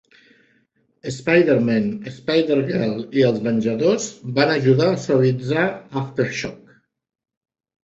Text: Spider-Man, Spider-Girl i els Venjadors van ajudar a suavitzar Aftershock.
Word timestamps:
Spider-Man, 1.15 1.83
Spider-Girl 2.21 2.95
i 3.21 3.27
els 3.29 3.45
Venjadors 3.49 4.09
van 4.41 4.55
ajudar 4.55 4.89
a 4.95 4.99
suavitzar 5.05 5.69
Aftershock. 6.05 6.77